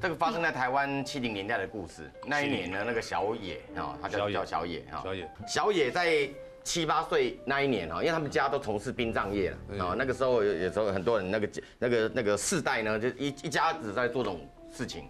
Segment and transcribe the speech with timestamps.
[0.00, 2.10] 这个发生在台湾七零年代的故事。
[2.26, 6.26] 那一年呢，那个小野啊，他叫叫小野啊，小野，小野在
[6.64, 14.40] 七八岁那一年啊，因为他们家都从事殡葬业了啊，那个时候有有时候很多人那个那个那个世代呢，就一一家子在做这种
[14.72, 15.04] 事情。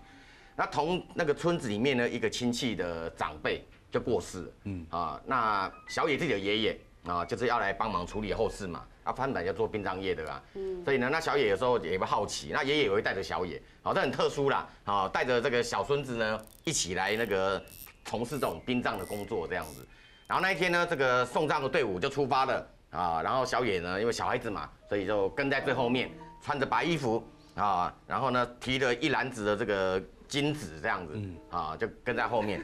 [0.56, 4.86] 那同那个村子里面呢，一个亲戚的长辈就过世了，嗯。
[4.90, 8.84] 啊，那小野自己的爷爷啊，就是要来帮忙处理后事嘛。
[9.02, 17.60] 啊，翻本来要做殡葬业的啊，嗯，所以呢，那小野有时候也会好奇，那爷爷也会带着小野，好，这很特殊啦，好，带着这个小孙子呢，一起来那个
[18.04, 19.86] 从事这种殡葬的工作这样子。
[20.26, 26.10] 然后那一天呢，这个送葬的队伍就出发了啊，然后小野呢，因为小孩子嘛，所以就跟在最后面，
[26.42, 31.18] 穿着白衣服啊，然后呢，提着一篮子的这个金子这样子，
[31.50, 32.62] 啊，就跟在后面。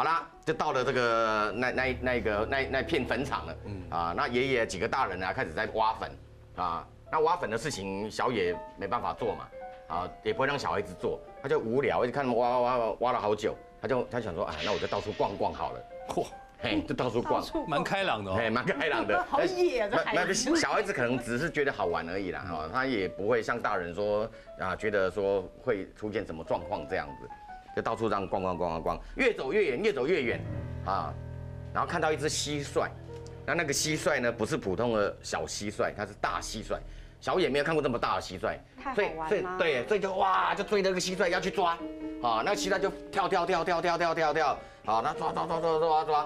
[0.00, 3.56] 好啦，就到了这个那那那个那那片坟场了。
[3.66, 6.10] 嗯啊，那爷爷几个大人啊开始在挖坟
[6.56, 6.88] 啊。
[7.12, 9.48] 那挖坟的事情，小野没办法做嘛，
[9.88, 15.80] 啊，也不会让小孩子做，他就无聊，一直看他们挖挖挖挖了好久，他就他想说，啊，那我就到处逛逛好了。
[16.08, 16.26] 嚯，
[16.62, 19.22] 嘿，就到处逛，蛮开朗的，嘿，蛮开朗的。
[19.28, 20.56] 好野的孩子。
[20.56, 24.26] 小孩子可能只是觉得好玩而已啦，哈，他也不会像大人说
[24.58, 27.28] 啊，觉得说会出现什么状况这样子。
[27.76, 30.40] 就到处这样逛逛逛逛逛，越走越远，越走越远，
[30.84, 31.14] 啊，
[31.72, 32.88] 然后看到一只蟋蟀，
[33.46, 36.76] 那那个蟋蟀呢，不是普通的小蟋蟀，它是大蟋蟀，
[37.20, 38.58] 小野没有看过这么大的蟋蟀，
[38.94, 41.72] 所以所以对，所以就哇，就追那个蟋蟀要去抓，
[42.22, 46.18] 啊，那个蟋蟀就跳跳跳跳跳跳跳跳，好，那抓抓抓抓抓抓，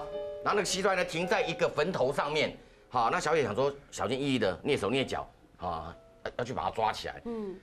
[0.43, 2.57] 然后那个蟋蟀呢停在一个坟头上面，
[2.89, 5.95] 好，那小野想说小心翼翼的蹑手蹑脚，啊，
[6.37, 7.55] 要去把它抓起来，嗯。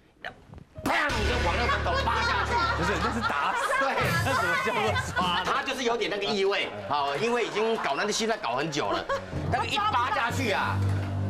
[0.85, 0.93] 砰！
[1.29, 3.61] 就往那个头扒下去，不是，那是打死。
[3.81, 3.95] 对，
[4.25, 4.83] 那什么叫做
[5.15, 5.43] 抓？
[5.45, 9.05] 他就是有点那个意味，好，因为已经搞那个蟋蟀搞很久了，
[9.51, 10.77] 那个一扒下去啊，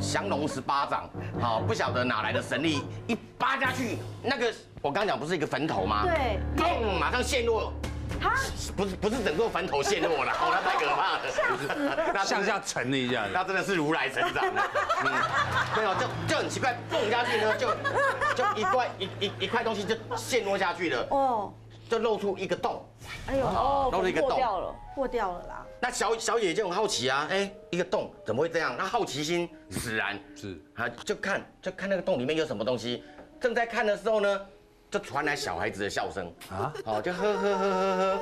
[0.00, 1.08] 降龙十八掌，
[1.40, 6.04] 好，不晓得哪来的神力，一扒下去，那个我刚讲不是一个坟头吗？
[6.04, 7.72] 对，砰，马上陷落。
[8.76, 14.70] 不是不是整座坟头陷落了，哦，那太可怕了，那向下沉了一下，那真的是如来神掌了，
[15.04, 15.12] 嗯，
[15.76, 17.68] 没有就就很奇怪，蹦下去呢就
[18.34, 21.52] 就一块一一一块东西就陷落下去了，哦，
[21.90, 22.86] 就露出一个洞，
[23.26, 25.66] 哎呦，露出一个洞，破掉了，破掉了啦。
[25.80, 28.74] 那小小野就很好奇啊，哎，一个洞怎么会这样？
[28.78, 30.58] 那好奇心使然，是。
[30.76, 33.04] 啊，就看就看那个洞里面有什么东西。
[33.40, 34.40] 正在看的时候呢。
[34.92, 36.30] 就传来小孩子的笑声。
[36.50, 38.20] 啊，好，就呵呵呵呵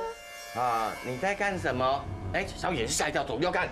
[0.55, 2.05] 呵，啊，你在干什么？
[2.31, 3.67] 哎，小野是吓一跳，走右看，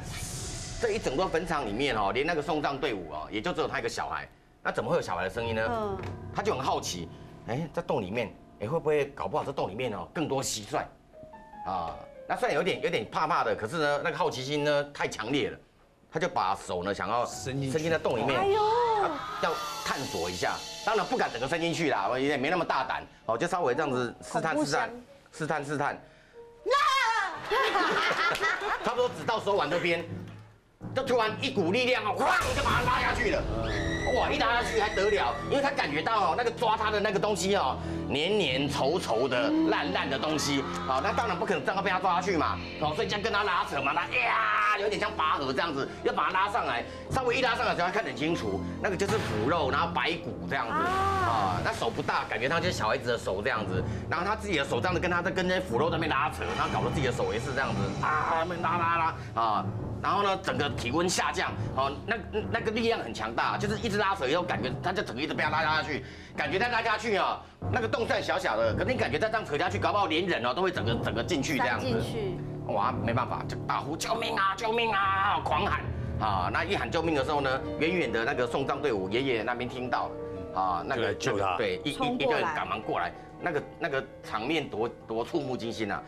[0.81, 4.27] 这一整个坟场里面哦，连那个送葬队伍哦，也就只有他一个小孩，
[4.61, 5.65] 那怎么会有小孩的声音呢？
[5.71, 5.97] 嗯，
[6.35, 7.07] 他就很好奇，
[7.47, 10.83] 哎，在洞里面，哎，会不会搞不好这洞里面哦更多蟋蟀？
[11.65, 11.95] 啊，
[12.27, 15.57] 那虽然有点有点怕怕的，可是呢，那个好奇心呢太强烈了。
[16.11, 18.41] 他就把手呢，想要伸进在洞里面，
[19.41, 19.53] 要
[19.85, 20.53] 探索一下。
[20.85, 23.03] 当然不敢整个伸进去啦，我也没那么大胆。
[23.25, 24.89] 哦，就稍微这样子试探试探，
[25.31, 26.01] 试探试探。
[28.83, 30.03] 差不多只到手腕这边，
[30.95, 33.43] 就突然一股力量啊，哐就把它拉下去了。
[34.15, 35.35] 哇，一拉下去还得了？
[35.49, 37.77] 因为他感觉到哦，那个抓他的那个东西哦，
[38.07, 40.63] 黏黏稠稠的、烂烂的东西。
[40.87, 42.57] 好，那当然不可能正好被他抓下去嘛。
[42.81, 46.83] 哦，所以这样跟他拉扯嘛，他呀，有点像拔河这样子，要把他拉上来。
[47.11, 50.73] 稍微一拉上来，只要看得很清楚，那个就是腐肉，然后白骨这样子。
[50.73, 53.83] 啊，那手不大，感觉他就是小孩子的手这样子。
[54.09, 59.65] 然后他自己的手这样子跟他在跟那些腐肉在那边拉扯，然后搞得自己的手也是这样子啊，那拉拉拉啊。
[60.01, 62.15] 然后呢，整个体温下降，哦，那
[62.51, 66.03] 那个力量很强大，就是一直拉扯以后，感觉他就整个一直被他拉下去，
[66.37, 71.85] 感觉再拉下去啊，那个洞算小小的，可是你感觉再这样扯下去，搞不好连人哦都会整个整个进去这样子。
[71.85, 72.37] 进去。
[72.73, 75.81] 哇，没办法，就大呼救命啊，救命啊，狂喊
[76.21, 76.49] 啊！
[76.53, 83.11] 那一喊救命的时候呢，远远的那个送葬队伍爷爷那边听到了，啊，那个救他，对，一一一个人赶忙过来，
[83.41, 86.01] 那个那个场面多多触目惊心啊！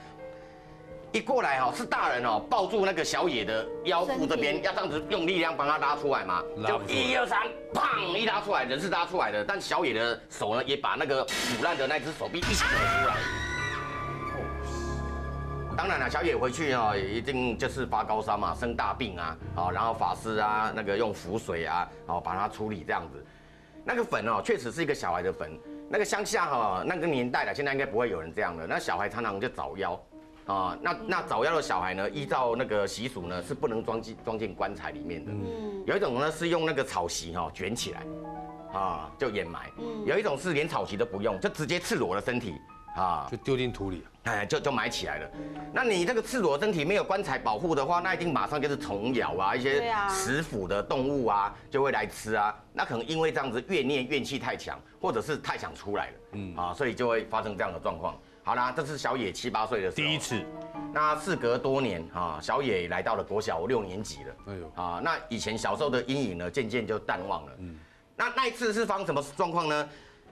[1.13, 6.41] 一过来哈，是大人哦，抱住那个小野的腰部这边，要这样子用力量帮他拉出来嘛？
[6.65, 7.41] 就一二三，
[7.73, 8.15] 砰！
[8.15, 13.15] 一拉出来，人是拉出来的，但小野的手呢，也把那个腐烂的那只手臂一起扯出来。
[15.75, 23.25] 当然了，小野回去哦，一定就是发高烧嘛，生大病啊，啊，然后法师啊，那个用符水啊，哦把它处理这样子。
[23.83, 25.59] 那个粉哦，确实是一个小孩的粉。
[25.89, 28.65] 那个乡下哈，那个年代的，现在应该不会有人这样的。
[28.65, 29.99] 那小孩常常就早夭。
[30.45, 32.09] 啊，那那早夭的小孩呢？
[32.09, 35.31] 依照那个习俗呢，是不能装进装进棺材里面的。
[35.31, 38.03] 嗯，有一种呢是用那个草席哈卷起来，
[38.73, 39.69] 啊，就掩埋。
[39.77, 42.55] 嗯，有一种是连草席都不用，就直接赤裸的身体，
[42.95, 45.29] 啊，就丢进土里，哎，就就埋起来了。
[45.71, 52.53] 那你这个赤裸身体没有棺材保护的话，那一定马上就是虫咬啊，一些食腐的动物啊就会来吃啊。
[52.73, 58.17] 那可能因为这样子怨念怨气太强，或者是太想出来了，嗯啊，所以就会发生这样的状况。
[58.43, 60.43] 好啦，这是小野七八岁的时候第一次。
[60.93, 64.35] 那事隔多年啊，小野来到了国小六年级了。
[64.47, 67.51] 哎呦啊，那以前小时候的阴影呢，渐渐就淡忘了。
[67.59, 67.77] 嗯，
[68.15, 69.89] 那那一次是发生什么状况呢？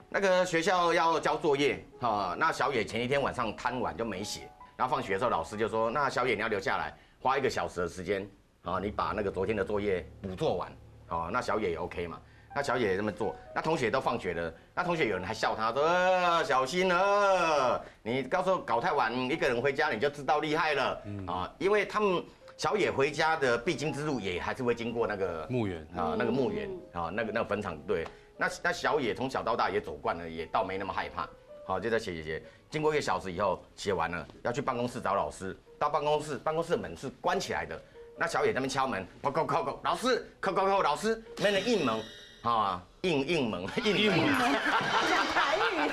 [0.09, 8.27] 那个学校要交作业啊，那小野前一天晚上贪玩就没写，然后放学的时候老师就说，那小野你要留下来，花一个小时的时间
[8.63, 10.71] 啊，你把那个昨天的作业补做完
[11.09, 12.19] 啊，那小野也 OK 嘛。
[12.53, 21.53] 那小野这么做，那同学都放学了，那同学有人还笑他说：“小心了，你到时候搞太晚，一个人回家你就知道厉害了啊！
[21.59, 22.23] 因为他们
[22.57, 28.05] 小野回家的必经之路也还是会经过那个墓园啊，那个墓园啊，那个那个坟场对。
[28.35, 31.29] 那那小野从小到大也走惯了，也倒没那么害怕。
[31.67, 35.55] 好，就在写写写，经过一个小时以后写完了，要去办公室找老师。
[35.77, 37.79] 到办公室，办公室的门是关起来的。
[38.17, 42.01] 那小野在那边敲门，叩叩叩叩，老师，叩叩叩，老师，没人应门。
[42.43, 45.91] 啊，硬硬门，应应门，讲台语，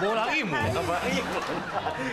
[0.00, 1.32] 波浪应门，波浪应门。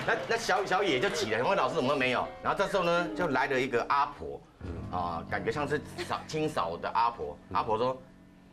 [0.07, 2.25] 那那小小野就起了，因为老师怎么没有？
[2.41, 4.41] 然后这时候呢，就来了一个阿婆，
[4.91, 7.37] 啊，感觉像是扫清扫的阿婆。
[7.51, 8.01] 阿婆说：“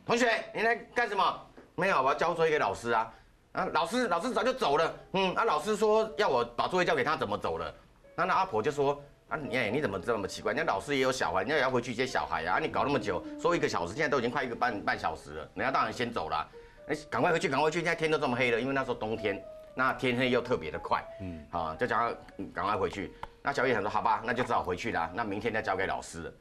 [0.05, 1.41] 同学，你来干什么？
[1.77, 3.13] 没有，我要交作业给老师啊。
[3.53, 4.95] 啊，老师，老师早就走了。
[5.13, 7.73] 嗯，啊，老师说要我把作业交给他，怎么走了？
[8.17, 10.53] 那那阿婆就说。”啊，你哎，你怎么这么奇怪？
[10.53, 12.55] 人家老师也有小孩，人家也要回去接小孩呀。
[12.55, 16.49] 啊，你搞那么久，说一个小时，现在都已经快一个半半小时了，人家当然先走了。
[16.87, 17.79] 哎，赶快回去，赶快回去！
[17.81, 19.43] 现在天都这么黑了，因为那时候冬天，
[19.75, 21.05] 那天黑又特别的快。
[21.21, 22.15] 嗯，啊，就叫他
[22.55, 23.13] 赶快回去。
[23.43, 25.11] 那小叶想说，好吧，那就只好回去了。
[25.13, 26.33] 那明天再交给老师，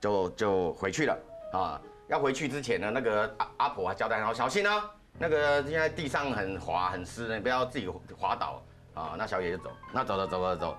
[0.00, 1.16] 就就回去了。
[1.52, 7.88] 啊，要回去之前呢，那个阿阿婆还交代然后小心啊，那个现在地上很滑很湿，你不要自己
[8.18, 8.60] 滑倒。
[8.94, 10.78] 啊，那小野就走，那走走走走走，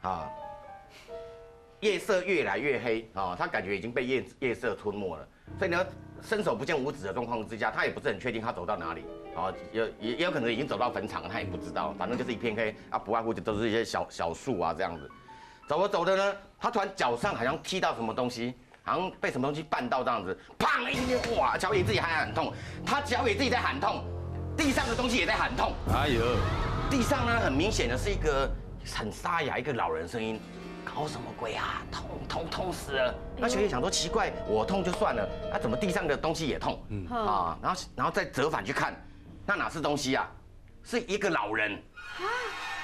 [0.00, 0.26] 啊。
[1.80, 5.28] 夜色越来越黑啊，他感觉已经被夜夜色吞没了，
[5.58, 5.86] 所以呢，
[6.22, 9.04] 伸手不见五指的状况之下，他也不是很确定他走到哪里。
[9.36, 15.08] 啊，也也也有可能已经走到坟场，他也不知道，反正就是一片黑啊，不外乎就都是一些小小树啊这样子，
[15.68, 20.90] 走着走着呢，他突然脚上好像踢到什么东西，好像被什么东西绊到这样子，砰！
[20.90, 22.52] 一声，哇，脚也自己还喊痛，
[22.84, 24.02] 他脚也自己在喊痛，
[24.56, 26.20] 地上的东西也在喊痛，哎呦，
[26.90, 28.50] 地上呢很明显的是一个
[28.84, 30.40] 很沙哑一个老人声音。
[30.94, 31.82] 搞什么鬼啊！
[31.92, 33.14] 痛痛痛死了！
[33.36, 36.82] 那小姐想说奇怪，我痛就算了，那怎么地上的东西也痛？
[36.88, 38.94] 嗯啊，然后然后再折返去看，
[39.46, 40.28] 那哪是东西啊？
[40.82, 41.82] 是一个老人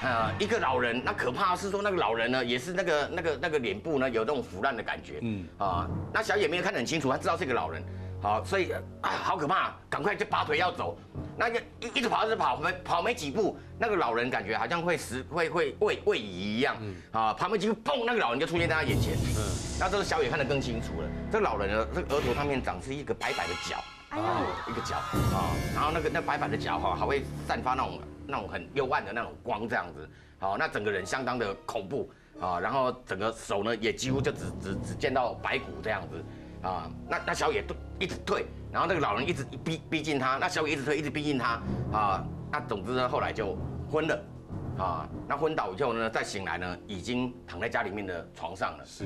[0.03, 1.01] 啊，一个老人。
[1.03, 5.19] 那可怕是说那个老人呢，也是那个那个那个脸部呢有那种腐烂的感觉。
[5.21, 7.83] 嗯啊，那小野没有看得很清楚，他知道是一个老人。
[8.25, 10.97] 好，所以啊，好可怕，赶快就拔腿要走。
[11.37, 16.75] 那个一一直跑一直跑，没跑没几步，那个老人感觉好像会死，会会位位移一样。
[16.81, 19.13] 嗯，啊，跑没几步，砰，那个老人就出现在他眼前。
[19.13, 19.45] 嗯，
[19.79, 21.07] 那这个小野看得更清楚了。
[21.31, 23.77] 这个老人呢，这个额头上面长是一个白白的角，
[24.09, 30.09] 啊，一个角啊，然后那个那白白的角哈，还会散发那种那种很幽暗的那种光，这样子。
[30.39, 32.09] 好，那整个人相当的恐怖
[32.41, 36.25] 啊，然后整个手呢也几乎就只只只见到白骨这样子。
[36.61, 41.61] 啊，那那小野都一直退，然后那个老人一直逼逼近他，那小野一直退，一直逼近他，
[41.91, 43.55] 啊，那总之呢，后来就
[43.91, 44.23] 昏了，
[44.77, 48.83] 啊，那昏倒以后呢，再醒来呢，已经躺在家里面的床上了。
[48.85, 49.05] 是，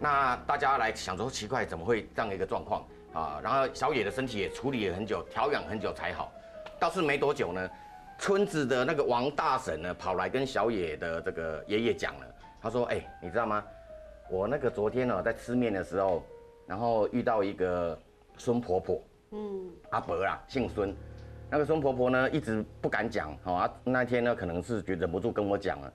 [0.00, 3.38] 那大家来想说奇怪，怎么会这样一个状况啊？
[3.42, 6.32] 然后小野的身体也处理了很久，调养很久才好，
[6.80, 7.70] 倒是没多久呢，
[8.18, 12.26] 村子的那个王大婶呢，跑来跟小野的这个爷爷讲了，
[12.60, 13.62] 他说，哎，你知道吗？
[14.30, 16.24] 我那个昨天呢，在吃面的时候。
[16.72, 17.98] 然后遇到一个
[18.38, 18.98] 孙婆婆，
[19.32, 20.96] 嗯，阿伯啦，姓孙，
[21.50, 25.92] 那个孙婆婆呢，一直不敢讲，好啊，那天呢，可能是觉得忍不住跟我讲了，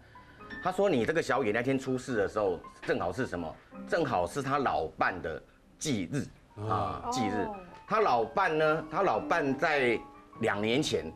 [0.61, 3.51] 她说你这个小野那天出事的时候，正好是什么？
[3.87, 5.41] 正好是他老伴的
[5.79, 6.23] 忌日
[6.61, 7.47] 啊，忌日。
[7.87, 9.99] 他老伴呢，他老伴在
[10.41, 11.11] 两年前，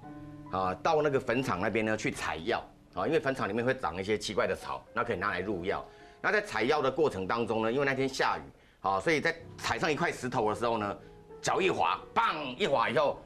[0.51, 5.86] 啊，到那个坟场那边呢去采药，啊，因为坟场里面会长一些奇怪的草，那可以拿来入药。
[6.20, 8.41] 那在采药的过程当中呢，因为那天下雨。
[8.84, 10.98] 好，所以在踩上一块石头的时候呢，
[11.40, 13.24] 脚一滑，棒一滑以后，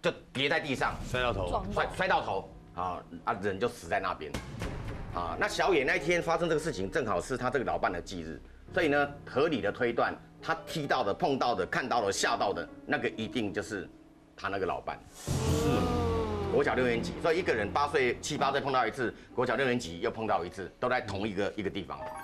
[0.00, 4.32] 就跌在地上，摔到头，摔摔到头，啊啊，人就死在那边。
[5.14, 8.40] 啊，那小野那一天发生这个事情，正好是他这个老伴的忌日，
[8.72, 13.86] 所以呢，合理的推断，他踢到的、碰到的、看到的、吓到的那个，一定就是
[14.34, 14.98] 他那个老伴。
[15.14, 15.68] 是，
[16.50, 21.98] 国小六年级，所以一个人八岁、七八岁碰到一次，国小六年级又碰到一次，都在同一个一个地方。